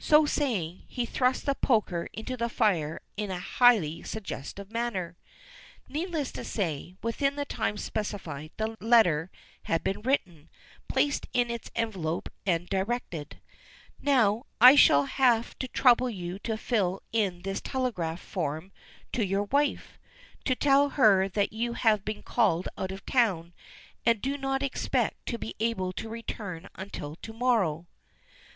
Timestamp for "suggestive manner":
4.02-5.16